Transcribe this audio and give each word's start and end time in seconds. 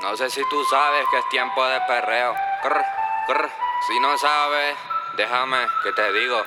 No 0.00 0.16
sé 0.16 0.30
si 0.30 0.40
tú 0.48 0.56
sabes 0.70 1.04
que 1.10 1.18
es 1.18 1.28
tiempo 1.28 1.66
de 1.66 1.80
perreo. 1.88 2.32
Crr, 2.62 2.84
crr. 3.26 3.50
Si 3.86 3.98
no 4.00 4.16
sabes, 4.16 4.76
déjame 5.16 5.58
que 5.82 5.92
te 5.92 6.12
digo. 6.12 6.44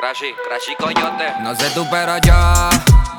Crashy, 0.00 0.34
Crashy 0.48 0.74
Coyote. 0.76 1.32
No 1.40 1.54
sé 1.54 1.70
tú, 1.70 1.86
pero 1.88 2.18
yo 2.18 2.34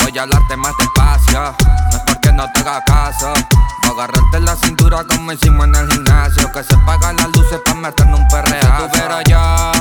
voy 0.03 0.17
a 0.17 0.23
hablarte 0.23 0.57
más 0.57 0.73
despacio. 0.77 1.55
No 1.89 1.97
es 1.97 2.03
porque 2.05 2.31
no 2.33 2.51
te 2.51 2.59
haga 2.59 2.83
caso. 2.83 3.33
Voy 3.33 3.89
a 3.89 3.91
agarrarte 3.91 4.39
la 4.41 4.55
cintura 4.57 5.05
como 5.05 5.31
hicimos 5.31 5.65
en 5.67 5.75
el 5.75 5.91
gimnasio. 5.91 6.51
Que 6.51 6.63
se 6.63 6.75
apagan 6.75 7.15
las 7.15 7.29
luces 7.29 7.59
para 7.63 7.77
meternos 7.77 8.19
un 8.19 8.27
perreo. 8.27 8.61
No 8.63 8.79
sé 8.79 8.83
tú, 8.83 8.89
pero 8.93 9.21
yo 9.21 9.71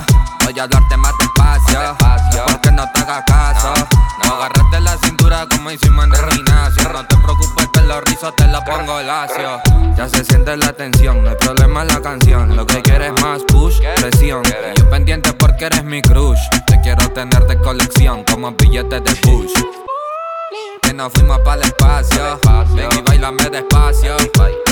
voy 0.53 0.61
a 0.61 0.65
hablarte 0.65 0.97
más 0.97 1.13
despacio. 1.19 1.97
Porque 2.47 2.73
no 2.73 2.91
te 2.93 3.01
haga 3.01 3.25
caso. 3.25 3.73
No, 4.25 4.35
agarrarte 4.35 4.81
la 4.81 4.97
cintura 4.99 5.47
como 5.49 5.71
hicimos 5.71 6.07
en 6.07 6.13
el 6.15 6.33
gimnasio. 6.33 6.93
No 6.93 7.07
te 7.07 7.17
preocupes 7.17 7.69
que 7.73 7.81
los 7.83 8.05
rizos 8.05 8.35
te 8.37 8.47
la 8.49 8.65
pongo 8.65 9.01
lacio. 9.03 9.61
Ya 9.97 10.09
se 10.09 10.25
siente 10.25 10.57
la 10.57 10.73
tensión, 10.73 11.23
no 11.23 11.31
hay 11.31 11.37
problema 11.37 11.83
en 11.83 11.89
la 11.89 12.01
canción. 12.01 12.57
Lo 12.57 12.67
que 12.67 12.83
quieres 12.83 13.13
es 13.15 13.23
más 13.23 13.43
push, 13.45 13.81
presión. 13.97 14.43
Y 14.45 14.79
yo 14.79 14.91
pendiente 14.91 15.33
porque 15.35 15.67
eres 15.67 15.85
mi 15.85 16.03
crush. 16.03 16.41
Te 16.67 16.81
quiero 16.81 17.09
tener 17.11 17.47
de 17.47 17.59
colección 17.59 18.25
como 18.25 18.53
billetes 18.53 19.05
de 19.05 19.15
push. 19.17 19.53
Que 20.83 20.93
nos 20.93 21.13
fuimos 21.13 21.39
para 21.41 21.63
el 21.63 21.69
espacio. 21.69 22.41
Ven 22.75 22.89
y 22.99 23.03
bailame 23.03 23.51
despacio. 23.51 24.17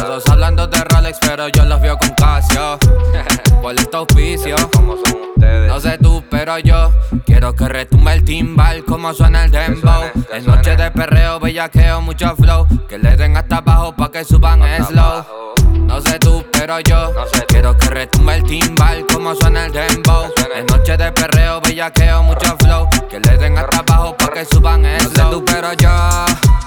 Todos 0.09 0.27
hablando 0.31 0.67
de 0.67 0.83
Rolex, 0.85 1.19
pero 1.21 1.49
yo 1.49 1.67
los 1.67 1.83
veo 1.83 1.99
con 1.99 2.09
Casio. 2.15 2.79
Por 3.61 3.75
este 3.75 3.95
auspicio. 3.95 4.57
¿Cómo 4.73 4.97
son 4.97 5.21
ustedes? 5.37 5.69
No 5.69 5.79
sé 5.81 5.99
tú, 5.99 6.25
pero 6.31 6.59
yo 6.61 6.91
quiero 7.27 7.55
que 7.55 7.69
retumbe 7.69 8.15
el 8.15 8.25
timbal 8.25 8.83
como 8.87 9.13
suena 9.13 9.45
el 9.45 9.51
dembow. 9.51 10.05
Es 10.33 10.47
noche 10.47 10.77
de 10.77 10.91
perreo, 10.93 11.39
bellaqueo, 11.39 12.01
mucho 12.01 12.35
flow. 12.37 12.67
Que 12.89 12.97
le 12.97 13.19
den 13.19 13.37
hasta 13.37 13.59
abajo 13.59 13.95
pa' 13.95 14.11
que 14.11 14.25
suban 14.25 14.63
slow. 14.87 15.05
abajo. 15.05 15.55
No 15.75 16.01
sé 16.01 16.19
tú, 16.19 16.43
pero 16.53 16.81
yo 16.81 17.13
No 17.13 17.27
sé 17.27 17.41
tú. 17.41 17.47
quiero 17.49 17.77
que 17.77 17.91
retumbe 17.91 18.37
el 18.37 18.45
timbal 18.45 19.05
como 19.13 19.35
suena 19.35 19.67
el 19.67 19.73
dembow. 19.73 20.33
Es 20.57 20.65
noche 20.73 20.97
de 20.97 21.13
perreo, 21.13 21.61
bellaqueo, 21.61 22.23
mucho 22.23 22.57
flow. 22.61 22.89
Que 23.11 23.21
le 23.21 23.37
den 23.37 23.59
hasta 23.59 23.81
abajo 23.81 24.17
pa' 24.17 24.31
que 24.33 24.47
suban 24.47 24.83
slow. 25.01 25.11
No 25.11 25.25
sé 25.25 25.31
tú, 25.31 25.45
pero 25.45 25.73
yo 25.75 25.91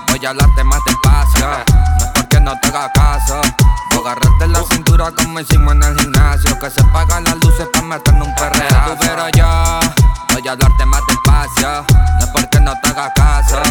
voy 0.09 0.25
a 0.27 0.29
hablarte 0.29 0.63
más 0.63 0.79
despacio. 0.85 1.10
Hicimos 5.41 5.73
en 5.73 5.83
el 5.83 5.99
gimnasio. 5.99 6.57
Que 6.59 6.69
se 6.69 6.81
apagan 6.81 7.23
las 7.23 7.35
luces 7.35 7.67
pa' 7.73 7.81
meternos 7.81 8.27
un 8.27 8.35
perreo. 8.35 8.97
Pero 8.99 9.29
yo 9.29 9.79
voy 10.33 10.47
a 10.47 10.51
hablarte 10.51 10.85
más 10.85 11.01
despacio. 11.07 11.85
No 11.89 12.25
es 12.25 12.31
porque 12.31 12.59
no 12.59 12.73
te 12.81 12.89
haga 12.89 13.13
caso. 13.13 13.61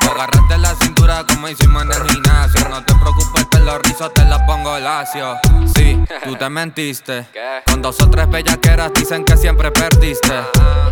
Voy 0.00 0.08
a 0.08 0.12
agarrarte 0.12 0.58
la 0.58 0.74
cintura 0.74 1.24
como 1.26 1.48
hicimos 1.48 1.82
en 1.84 1.92
el 1.92 2.10
gimnasio. 2.10 2.68
No 2.68 2.82
te 2.84 2.94
preocupes 2.94 3.46
que 3.50 3.58
los 3.60 3.82
rizos 3.82 4.12
te 4.14 4.24
los 4.24 4.40
pongo 4.42 4.78
lacio. 4.78 5.38
Sí, 5.74 6.02
tú 6.24 6.36
te 6.36 6.48
mentiste. 6.50 7.28
Con 7.66 7.82
dos 7.82 8.00
o 8.00 8.10
tres 8.10 8.28
bellaqueras 8.28 8.92
dicen 8.94 9.24
que 9.24 9.36
siempre 9.36 9.70
perdiste. 9.70 10.34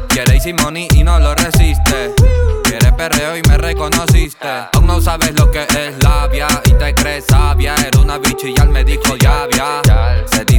Quiere 0.08 0.34
Easy 0.34 0.52
Money 0.52 0.88
y 0.92 1.04
no 1.04 1.18
lo 1.18 1.34
resiste. 1.34 2.14
Quiere 2.64 2.92
perreo 2.92 3.36
y 3.36 3.42
me 3.42 3.58
reconociste. 3.58 4.48
Aún 4.74 4.86
no 4.86 5.00
sabes 5.00 5.34
lo 5.38 5.50
que 5.50 5.62
es 5.62 6.02
labia 6.02 6.48
y 6.64 6.72
te 6.72 6.94
crees 6.94 7.24
sabia. 7.26 7.74
Era 7.74 7.98
una 7.98 8.18
bicha 8.18 8.46
y 8.46 8.54
ya 8.54 8.64
me 8.64 8.84
dijo 8.84 9.16
ya, 9.16 9.27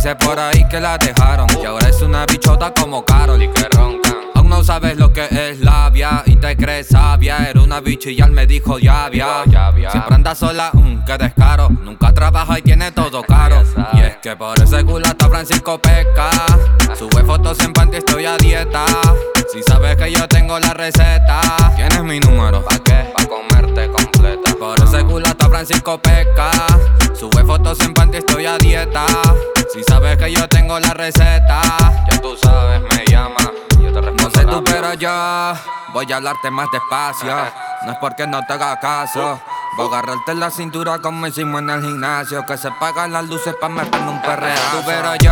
dice 0.10 0.26
por 0.26 0.40
ahí 0.40 0.68
que 0.70 0.80
la 0.80 0.98
dejaron 0.98 1.48
y 1.62 1.66
ahora 1.66 1.90
es 1.90 2.02
una 2.02 2.26
bichota 2.26 2.74
como 2.74 3.04
Carol. 3.04 3.42
Y 3.42 3.48
que 3.50 3.68
roncan. 3.70 4.16
Aún 4.36 4.50
no 4.50 4.64
sabes 4.64 4.98
lo 4.98 5.12
que 5.12 5.28
es 5.32 5.60
labia 5.60 6.24
y 6.26 6.36
te 6.36 6.56
crees 6.56 6.88
sabia. 6.88 7.50
Era 7.50 7.62
una 7.62 7.80
bicha 7.80 8.10
y 8.10 8.16
ya 8.16 8.28
me 8.28 8.46
dijo 8.48 8.80
ya. 8.80 9.10
Siempre 9.12 10.16
anda 10.16 10.36
sola, 10.36 10.72
mm, 10.74 11.06
que 11.06 11.18
descaro. 11.18 11.70
Nunca 11.70 12.14
trabaja 12.14 12.60
y 12.60 12.62
tiene 12.62 12.92
todo 12.92 13.22
caro. 13.24 13.64
Y 13.94 14.02
es 14.02 14.18
que 14.18 14.36
por 14.36 14.62
ese 14.62 14.84
culata 14.84 15.28
Francisco 15.28 15.80
pesca. 15.80 16.30
Sube 16.98 17.24
fotos 17.24 17.60
en 17.62 17.74
panty, 17.74 17.98
estoy 17.98 18.26
a 18.26 18.38
dieta. 18.38 18.86
Si 19.52 19.62
sabes 19.64 19.96
que 19.96 20.12
yo 20.12 20.28
tengo 20.28 20.60
la 20.60 20.74
receta, 20.74 21.42
tienes 21.76 22.04
mi 22.04 22.20
número. 22.20 22.64
¿Pa' 22.64 22.80
qué? 22.80 23.12
Pa' 23.16 23.26
comerte 23.26 23.90
completa. 23.92 24.56
Por 24.56 24.82
ese 24.84 25.04
culata 25.04 25.50
Francisco 25.50 26.02
pesca. 26.02 26.52
Sube 27.14 27.44
fotos 27.44 27.80
en 27.82 27.94
panty, 27.94 28.18
estoy 28.18 28.46
a 28.46 28.58
dieta. 28.58 29.06
Si 29.72 29.84
sabes 29.84 30.18
que 30.18 30.32
yo 30.32 30.48
tengo 30.48 30.80
la 30.80 30.94
receta. 30.96 31.62
Ya 32.12 32.20
tú 32.20 32.36
sabes, 32.42 32.82
me 32.82 33.06
llama. 33.06 33.52
Yo 33.80 33.94
te 33.94 34.02
respondo 34.02 34.24
No 34.24 34.30
sé 34.32 34.46
tú, 34.46 34.64
pero 34.64 34.94
yo 34.96 35.54
voy 35.94 36.12
a 36.12 36.16
hablarte 36.16 36.50
más 36.50 36.68
despacio. 36.72 37.36
No 37.86 37.94
es 37.94 37.98
porque 38.00 38.28
no 38.28 38.46
te 38.46 38.52
haga 38.52 38.78
caso. 38.78 39.40
Voy 39.78 39.86
a 39.86 40.00
agarrarte 40.00 40.36
la 40.36 40.52
cintura 40.52 41.00
como 41.00 41.26
hicimos 41.28 41.62
en 41.62 41.70
el 41.70 41.82
gimnasio. 41.82 42.46
Que 42.46 42.58
se 42.58 42.68
apagan 42.68 43.14
las 43.14 43.24
luces 43.30 43.56
para 43.62 43.74
meternos 43.74 44.16
un 44.16 44.22
perreo. 44.22 44.54
Tú, 44.72 44.80
pero 44.86 45.16
yo 45.24 45.32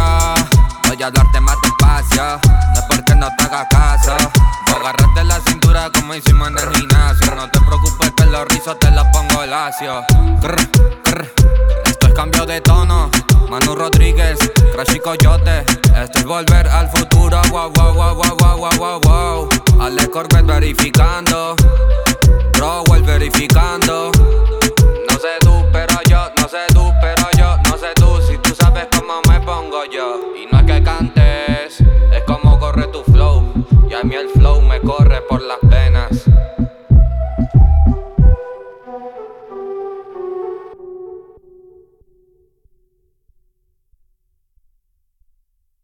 voy 0.88 1.04
a 1.04 1.08
hablarte 1.08 1.42
más 1.42 1.58
despacio. 1.62 2.40
No 2.46 2.80
es 2.80 2.86
porque 2.88 3.16
no 3.16 3.28
te 3.36 3.44
haga 3.44 3.68
caso. 3.68 4.16
Voy 4.68 4.76
a 4.76 4.80
agarrarte 4.80 5.24
la 5.26 5.42
cintura 5.42 5.90
como 5.94 6.16
hicimos 6.16 6.48
en 6.48 6.58
el 6.58 6.76
gimnasio. 6.76 7.36
No 7.36 7.50
te 7.50 7.60
preocupes 7.60 8.12
que 8.16 8.26
los 8.28 8.48
rizos 8.48 8.80
te 8.80 8.92
los 8.92 9.06
pongo 9.08 9.46
lacio. 9.46 10.06
Crr, 10.40 10.70
crr. 11.04 11.34
Esto 11.84 12.08
es 12.08 12.14
cambio 12.14 12.46
de 12.46 12.62
tono. 12.62 13.12
Manu 13.50 13.76
Rodríguez, 13.76 14.38
Crash 14.74 14.96
y 14.96 15.00
Coyote. 15.00 15.64
Estoy 15.96 16.24
volver 16.24 16.68
al 16.68 16.90
futuro, 16.90 17.40
wow, 17.50 17.72
wow, 17.72 17.94
wow, 17.94 18.16
wow, 18.16 18.38
wow, 18.38 18.58
wow, 18.58 18.72
wow, 18.78 19.00
wow. 19.02 19.50
Ale 19.80 20.10
Corvette 20.10 20.46
verificando, 20.46 21.56
Rowell 22.54 23.04
verificando. 23.04 24.12
No 25.10 25.18
sé 25.18 25.38
tú, 25.40 25.66
pero 25.72 25.96
yo, 26.10 26.30
no 26.38 26.50
sé 26.50 26.58
tú, 26.74 26.92
pero 27.02 27.24
yo, 27.38 27.56
no 27.70 27.78
sé 27.78 27.94
tú 27.96 28.20
si 28.28 28.38
tú 28.38 28.54
sabes 28.54 28.88
cómo 28.92 29.22
me 29.30 29.40
pongo 29.42 29.86
yo. 29.86 30.20
Y 30.36 30.46
no 30.52 30.60
es 30.60 30.66
que 30.66 30.84
cantes, 30.84 31.80
es 31.80 32.24
como 32.26 32.60
corre 32.60 32.88
tu 32.88 33.04
flow. 33.04 33.54
Y 33.90 33.94
a 33.94 34.04
mí 34.04 34.16
el 34.16 34.30
flow 34.30 34.62
me 34.62 34.82
corre 34.82 35.22
por 35.22 35.42
las 35.42 35.60
venas. 35.64 35.87